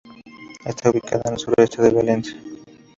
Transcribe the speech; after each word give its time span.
Está 0.65 0.89
ubicada 0.89 1.21
a 1.25 1.29
al 1.29 1.37
sureste 1.37 1.79
de 1.83 1.91
Valence. 1.91 2.35